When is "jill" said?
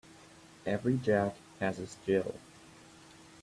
2.07-2.33